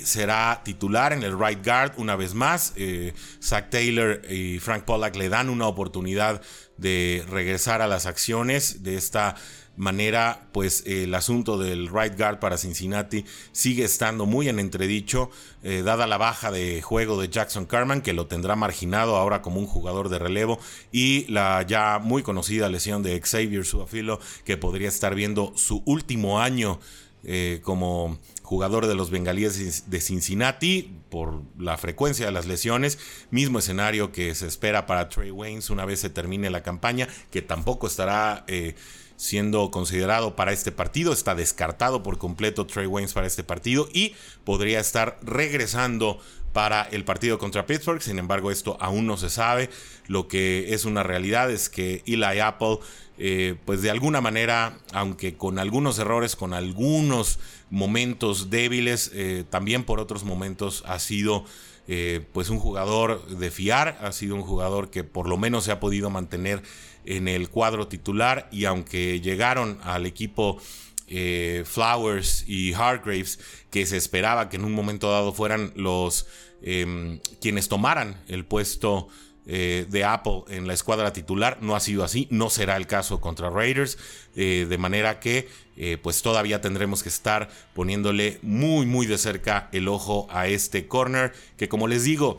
será 0.04 0.62
titular 0.64 1.14
en 1.14 1.24
el 1.24 1.38
right 1.38 1.66
guard 1.66 1.94
una 1.98 2.16
vez 2.16 2.34
más. 2.34 2.74
Eh, 2.76 3.14
Zach 3.42 3.70
Taylor 3.70 4.22
y 4.30 4.60
Frank 4.60 4.84
Pollack 4.84 5.16
le 5.16 5.30
dan 5.30 5.50
una 5.50 5.68
oportunidad 5.68 6.42
de 6.78 7.26
regresar 7.30 7.82
a 7.82 7.88
las 7.88 8.06
acciones. 8.06 8.84
De 8.84 8.96
esta 8.96 9.36
manera, 9.80 10.50
pues 10.52 10.84
el 10.86 11.16
asunto 11.16 11.58
del 11.58 11.88
right 11.88 12.18
guard 12.18 12.40
para 12.40 12.58
Cincinnati 12.58 13.24
sigue 13.54 13.86
estando 13.86 14.26
muy 14.26 14.50
en 14.50 14.60
entredicho, 14.60 15.32
eh, 15.64 15.84
dada 15.84 16.06
la 16.06 16.18
baja 16.18 16.52
de 16.52 16.82
juego 16.82 17.20
de 17.20 17.30
Jackson 17.30 17.66
Carman, 17.66 18.02
que 18.02 18.12
lo 18.12 18.28
tendrá 18.28 18.58
marginado 18.58 19.16
ahora 19.16 19.42
como 19.42 19.60
un 19.60 19.68
jugador 19.68 20.10
de 20.10 20.20
relevo, 20.20 20.60
y 20.92 21.26
la 21.32 21.66
ya 21.66 21.98
muy 21.98 22.24
conocida 22.24 22.68
lesión 22.68 23.04
de 23.04 23.20
Xavier 23.22 23.66
Suafilo, 23.66 24.20
que 24.44 24.58
podría 24.58 24.90
estar 24.90 25.16
viendo 25.16 25.54
su 25.56 25.82
último 25.86 26.42
año 26.42 26.80
eh, 27.24 27.62
como 27.64 28.20
jugador 28.44 28.88
de 28.88 28.96
los 28.96 29.12
bengalíes 29.12 29.90
de 29.90 30.02
Cincinnati 30.02 30.92
por 31.10 31.42
la 31.58 31.78
frecuencia 31.78 32.26
de 32.26 32.32
las 32.32 32.48
lesiones, 32.48 32.98
mismo 33.32 33.60
escenario 33.60 34.12
que 34.12 34.34
se 34.36 34.48
espera 34.48 34.86
para 34.86 35.08
Trey 35.08 35.30
Waynes 35.30 35.70
una 35.70 35.86
vez 35.86 36.00
se 36.00 36.10
termine 36.10 36.50
la 36.50 36.64
campaña, 36.64 37.08
que 37.32 37.42
tampoco 37.42 37.88
estará 37.88 38.44
eh, 38.48 38.76
siendo 39.20 39.70
considerado 39.70 40.38
para 40.38 40.54
este 40.54 40.72
partido, 40.72 41.12
está 41.12 41.36
descartado 41.36 42.04
por 42.04 42.18
completo 42.18 42.66
Trey 42.66 42.88
Waynes 42.88 43.12
para 43.12 43.28
este 43.28 43.44
partido 43.44 43.90
y 43.92 44.16
podría 44.46 44.80
estar 44.80 45.20
regresando 45.22 46.22
para 46.54 46.84
el 46.84 47.04
partido 47.04 47.38
contra 47.38 47.66
Pittsburgh. 47.66 48.02
Sin 48.02 48.18
embargo, 48.18 48.50
esto 48.50 48.78
aún 48.80 49.06
no 49.06 49.18
se 49.18 49.30
sabe. 49.30 49.70
Lo 50.08 50.30
que 50.30 50.74
es 50.74 50.86
una 50.86 51.04
realidad 51.04 51.52
es 51.52 51.68
que 51.68 52.02
Eli 52.08 52.40
Apple, 52.40 52.80
eh, 53.18 53.56
pues 53.66 53.82
de 53.82 53.90
alguna 53.92 54.22
manera, 54.22 54.80
aunque 54.94 55.36
con 55.36 55.60
algunos 55.60 56.00
errores, 56.00 56.38
con 56.38 56.54
algunos 56.54 57.40
momentos 57.70 58.50
débiles, 58.50 59.12
eh, 59.14 59.44
también 59.50 59.84
por 59.84 60.00
otros 60.00 60.24
momentos 60.24 60.86
ha 60.88 60.98
sido 60.98 61.44
eh, 61.90 62.26
pues 62.32 62.50
un 62.50 62.60
jugador 62.60 63.28
de 63.28 63.52
fiar, 63.52 63.98
ha 64.02 64.14
sido 64.14 64.36
un 64.36 64.44
jugador 64.44 64.90
que 64.90 65.04
por 65.04 65.28
lo 65.28 65.36
menos 65.36 65.66
se 65.66 65.74
ha 65.74 65.82
podido 65.82 66.10
mantener 66.10 66.64
en 67.10 67.28
el 67.28 67.50
cuadro 67.50 67.88
titular 67.88 68.48
y 68.52 68.66
aunque 68.66 69.20
llegaron 69.20 69.80
al 69.84 70.06
equipo 70.06 70.62
eh, 71.08 71.64
Flowers 71.66 72.46
y 72.48 72.74
Hargraves, 72.74 73.40
que 73.72 73.88
se 73.88 73.98
esperaba 73.98 74.48
que 74.48 74.58
en 74.58 74.64
un 74.64 74.74
momento 74.74 75.10
dado 75.10 75.34
fueran 75.34 75.74
los 75.76 76.28
em, 76.62 77.20
quienes 77.42 77.68
tomaran 77.68 78.22
el 78.28 78.46
puesto 78.46 79.08
eh, 79.48 79.88
de 79.90 80.04
Apple 80.04 80.44
en 80.50 80.68
la 80.68 80.74
escuadra 80.74 81.12
titular. 81.12 81.58
No 81.62 81.76
ha 81.76 81.80
sido 81.80 82.04
así, 82.04 82.28
no 82.30 82.52
será 82.52 82.78
el 82.78 82.86
caso 82.86 83.20
contra 83.20 83.50
Raiders, 83.50 83.98
eh, 84.36 84.68
de 84.70 84.78
manera 84.78 85.20
que 85.20 85.50
pues 86.04 86.22
todavía 86.22 86.60
tendremos 86.60 87.04
que 87.04 87.08
estar 87.08 87.48
poniéndole 87.74 88.40
muy 88.42 88.86
muy 88.86 89.06
de 89.06 89.18
cerca 89.18 89.70
el 89.72 89.88
ojo 89.88 90.28
a 90.30 90.50
este 90.50 90.90
corner, 90.90 91.32
que 91.56 91.70
como 91.70 91.88
les 91.88 92.04
digo, 92.04 92.38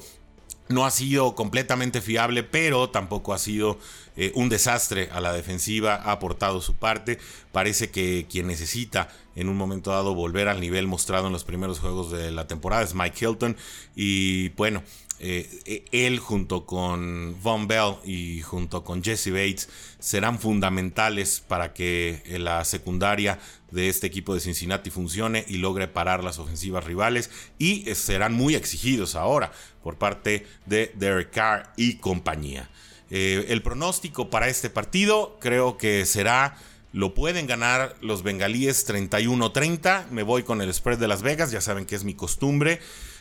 no 0.70 0.86
ha 0.86 0.90
sido 0.90 1.34
completamente 1.34 2.00
fiable, 2.00 2.42
pero 2.42 2.90
tampoco 2.90 3.34
ha 3.34 3.38
sido 3.38 3.78
eh, 4.16 4.32
un 4.34 4.48
desastre 4.48 5.08
a 5.12 5.20
la 5.20 5.32
defensiva, 5.32 5.96
ha 5.96 6.12
aportado 6.12 6.60
su 6.60 6.74
parte. 6.74 7.18
Parece 7.52 7.90
que 7.90 8.26
quien 8.30 8.46
necesita 8.46 9.08
en 9.34 9.48
un 9.48 9.56
momento 9.56 9.90
dado 9.90 10.14
volver 10.14 10.48
al 10.48 10.60
nivel 10.60 10.86
mostrado 10.86 11.26
en 11.26 11.32
los 11.32 11.44
primeros 11.44 11.80
juegos 11.80 12.10
de 12.10 12.30
la 12.30 12.46
temporada 12.46 12.82
es 12.82 12.94
Mike 12.94 13.26
Hilton. 13.26 13.56
Y 13.96 14.50
bueno, 14.50 14.82
eh, 15.22 15.84
él 15.92 16.18
junto 16.18 16.64
con 16.64 17.36
Von 17.42 17.68
Bell 17.68 17.96
y 18.04 18.40
junto 18.40 18.84
con 18.84 19.04
Jesse 19.04 19.30
Bates 19.30 19.68
serán 19.98 20.38
fundamentales 20.38 21.44
para 21.46 21.74
que 21.74 22.22
eh, 22.24 22.38
la 22.38 22.64
secundaria 22.64 23.38
de 23.70 23.90
este 23.90 24.06
equipo 24.06 24.32
de 24.32 24.40
Cincinnati 24.40 24.88
funcione 24.88 25.44
y 25.46 25.58
logre 25.58 25.88
parar 25.88 26.24
las 26.24 26.38
ofensivas 26.38 26.84
rivales 26.84 27.28
y 27.58 27.86
eh, 27.86 27.94
serán 27.94 28.32
muy 28.32 28.54
exigidos 28.54 29.14
ahora 29.14 29.52
por 29.82 29.98
parte 29.98 30.46
de 30.64 30.90
Derek 30.94 31.30
Carr 31.30 31.70
y 31.76 31.96
compañía. 31.96 32.70
el 33.10 33.60
pronóstico 33.62 34.30
para 34.30 34.48
este 34.48 34.70
partido 34.70 35.36
creo 35.38 35.76
que 35.76 36.06
será 36.06 36.56
lo 36.92 37.14
pueden 37.14 37.46
ganar 37.46 37.94
los 38.00 38.22
bengalíes 38.22 38.88
31-30. 38.88 40.08
Me 40.10 40.22
voy 40.22 40.42
con 40.42 40.60
el 40.60 40.72
spread 40.72 40.98
de 40.98 41.08
Las 41.08 41.22
Vegas, 41.22 41.50
ya 41.50 41.60
saben 41.60 41.86
que 41.86 41.94
es 41.94 42.04
mi 42.04 42.14
costumbre. 42.14 42.80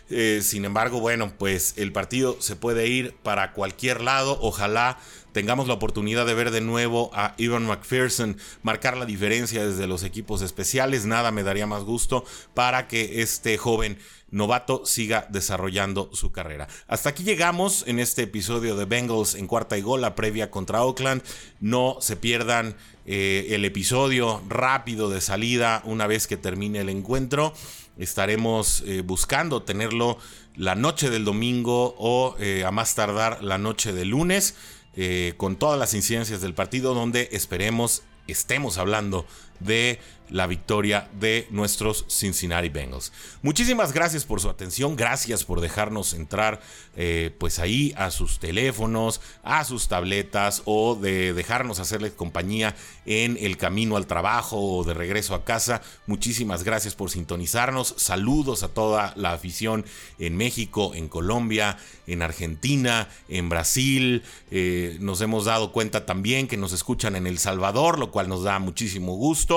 Eh, 0.09 0.39
sin 0.43 0.65
embargo, 0.65 0.99
bueno, 0.99 1.33
pues 1.37 1.73
el 1.77 1.91
partido 1.91 2.37
se 2.39 2.55
puede 2.55 2.87
ir 2.87 3.15
para 3.23 3.53
cualquier 3.53 4.01
lado. 4.01 4.37
Ojalá 4.41 4.97
tengamos 5.31 5.67
la 5.67 5.75
oportunidad 5.75 6.25
de 6.25 6.34
ver 6.34 6.51
de 6.51 6.62
nuevo 6.62 7.12
a 7.13 7.36
Ivan 7.38 7.65
McPherson 7.65 8.38
marcar 8.63 8.97
la 8.97 9.05
diferencia 9.05 9.65
desde 9.65 9.88
los 9.88 10.03
equipos 10.03 10.41
especiales. 10.41 11.05
Nada 11.05 11.31
me 11.31 11.43
daría 11.43 11.67
más 11.67 11.84
gusto 11.84 12.25
para 12.53 12.88
que 12.88 13.21
este 13.21 13.57
joven 13.57 13.99
novato 14.31 14.86
siga 14.86 15.27
desarrollando 15.29 16.10
su 16.13 16.31
carrera. 16.31 16.67
Hasta 16.88 17.10
aquí 17.10 17.23
llegamos 17.23 17.84
en 17.88 17.99
este 17.99 18.23
episodio 18.23 18.75
de 18.75 18.86
Bengals 18.86 19.36
en 19.36 19.47
cuarta 19.47 19.77
y 19.77 19.81
gol, 19.81 20.01
la 20.01 20.15
previa 20.15 20.51
contra 20.51 20.84
Oakland. 20.84 21.23
No 21.60 21.97
se 21.99 22.15
pierdan 22.15 22.75
eh, 23.05 23.47
el 23.51 23.65
episodio 23.65 24.41
rápido 24.47 25.10
de 25.10 25.21
salida 25.21 25.81
una 25.86 26.07
vez 26.07 26.27
que 26.27 26.38
termine 26.38 26.79
el 26.79 26.89
encuentro. 26.89 27.53
Estaremos 27.99 28.81
eh, 28.88 29.01
buscando 29.01 29.62
tenerlo 29.62 30.17
la 30.55 30.73
noche 30.73 31.09
del 31.09 31.25
domingo 31.25 31.95
o 31.99 32.35
eh, 32.39 32.63
a 32.65 32.71
más 32.71 32.95
tardar 32.95 33.43
la 33.43 33.57
noche 33.57 33.91
del 33.91 34.09
lunes, 34.09 34.55
eh, 34.95 35.33
con 35.38 35.57
todas 35.57 35.77
las 35.77 35.93
incidencias 35.93 36.41
del 36.41 36.53
partido, 36.53 36.93
donde 36.93 37.29
esperemos 37.33 38.03
estemos 38.27 38.77
hablando 38.77 39.25
de 39.60 40.00
la 40.30 40.48
victoria 40.48 41.10
de 41.19 41.48
nuestros 41.50 42.06
Cincinnati 42.08 42.69
Bengals. 42.69 43.12
Muchísimas 43.41 43.93
gracias 43.93 44.26
por 44.26 44.39
su 44.41 44.50
atención, 44.50 44.95
gracias 44.95 45.43
por 45.43 45.60
dejarnos 45.60 46.13
entrar 46.13 46.62
eh, 46.95 47.36
pues 47.39 47.60
ahí 47.60 47.93
a 47.98 48.12
sus 48.12 48.39
teléfonos, 48.39 49.22
a 49.43 49.63
sus 49.63 49.88
tabletas 49.88 50.62
o 50.65 50.95
de 50.95 51.34
dejarnos 51.34 51.80
hacerles 51.80 52.12
compañía 52.12 52.76
en 53.06 53.38
el 53.39 53.58
camino 53.58 53.98
al 53.98 54.08
trabajo 54.08 54.60
o 54.60 54.84
de 54.84 54.93
regreso 54.93 55.34
a 55.34 55.45
casa. 55.45 55.82
Muchísimas 56.06 56.63
gracias 56.63 56.95
por 56.95 57.10
sintonizarnos. 57.10 57.95
Saludos 57.98 58.63
a 58.63 58.69
toda 58.69 59.13
la 59.15 59.34
afición 59.34 59.86
en 60.19 60.38
México, 60.38 60.93
en 60.93 61.08
Colombia, 61.08 61.78
en 62.06 62.22
Argentina, 62.22 63.10
en 63.30 63.50
Brasil. 63.50 64.24
Eh, 64.52 64.98
nos 65.00 65.22
hemos 65.22 65.45
dado 65.45 65.72
cuenta 65.72 66.06
también 66.06 66.48
que 66.48 66.58
nos 66.58 66.74
escuchan 66.74 67.15
en 67.15 67.26
El 67.26 67.39
Salvador, 67.39 67.98
lo 67.98 68.12
cual 68.12 68.30
nos 68.30 68.43
da 68.43 68.60
muchísimo 68.60 69.15
gusto 69.15 69.48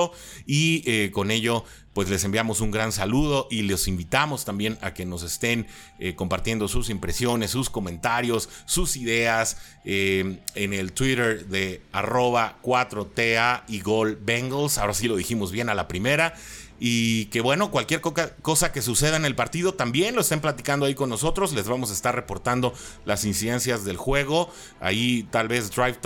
y 0.45 0.83
eh, 0.85 1.11
con 1.11 1.31
ello 1.31 1.63
pues 1.93 2.09
les 2.09 2.23
enviamos 2.23 2.59
un 2.59 2.71
gran 2.71 2.91
saludo 2.91 3.47
y 3.51 3.61
les 3.61 3.87
invitamos 3.87 4.45
también 4.45 4.77
a 4.81 4.93
que 4.93 5.05
nos 5.05 5.21
estén 5.23 5.67
eh, 5.99 6.15
compartiendo 6.15 6.67
sus 6.67 6.89
impresiones, 6.89 7.51
sus 7.51 7.69
comentarios, 7.69 8.49
sus 8.65 8.97
ideas 8.97 9.57
eh, 9.85 10.39
en 10.55 10.73
el 10.73 10.91
Twitter 10.93 11.45
de 11.47 11.81
arroba 11.91 12.57
4TA 12.63 13.63
y 13.67 13.81
Gol 13.81 14.17
Bengals. 14.19 14.79
Ahora 14.79 14.95
sí 14.95 15.07
lo 15.07 15.15
dijimos 15.15 15.51
bien 15.51 15.69
a 15.69 15.75
la 15.75 15.87
primera. 15.87 16.33
Y 16.79 17.25
que 17.25 17.41
bueno, 17.41 17.71
cualquier 17.71 18.01
cosa 18.01 18.71
que 18.71 18.81
suceda 18.81 19.15
en 19.15 19.25
el 19.25 19.35
partido 19.35 19.73
también 19.73 20.15
lo 20.15 20.21
estén 20.21 20.41
platicando 20.41 20.85
ahí 20.85 20.95
con 20.95 21.09
nosotros. 21.09 21.53
Les 21.53 21.67
vamos 21.67 21.91
a 21.91 21.93
estar 21.93 22.13
reportando 22.13 22.73
las 23.05 23.25
incidencias 23.25 23.85
del 23.85 23.97
juego. 23.97 24.51
Ahí 24.81 25.27
tal 25.31 25.47
vez 25.47 25.71
drive 25.71 25.97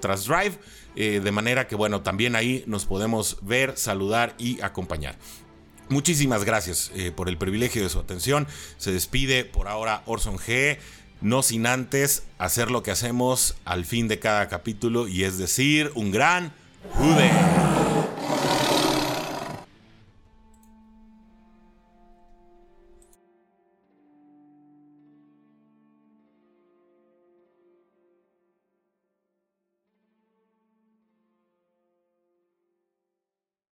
tras 0.00 0.24
drive. 0.26 0.58
Eh, 0.96 1.20
de 1.22 1.30
manera 1.30 1.68
que 1.68 1.76
bueno, 1.76 2.00
también 2.00 2.36
ahí 2.36 2.64
nos 2.66 2.86
podemos 2.86 3.38
ver, 3.42 3.76
saludar 3.76 4.34
y 4.38 4.60
acompañar. 4.62 5.16
Muchísimas 5.88 6.42
gracias 6.42 6.90
eh, 6.94 7.12
por 7.14 7.28
el 7.28 7.38
privilegio 7.38 7.82
de 7.82 7.88
su 7.88 7.98
atención. 7.98 8.48
Se 8.78 8.92
despide 8.92 9.44
por 9.44 9.68
ahora 9.68 10.02
Orson 10.06 10.38
G. 10.38 10.78
No 11.20 11.42
sin 11.42 11.66
antes 11.66 12.24
hacer 12.38 12.70
lo 12.70 12.82
que 12.82 12.90
hacemos 12.90 13.56
al 13.64 13.84
fin 13.84 14.08
de 14.08 14.18
cada 14.18 14.48
capítulo 14.48 15.08
y 15.08 15.24
es 15.24 15.38
decir, 15.38 15.92
un 15.94 16.10
gran 16.10 16.52
jude. 16.92 17.85